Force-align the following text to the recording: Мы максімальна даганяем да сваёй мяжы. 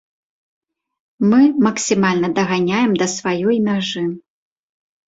Мы 1.33 1.41
максімальна 1.67 2.27
даганяем 2.41 2.91
да 3.05 3.13
сваёй 3.17 3.57
мяжы. 3.71 4.03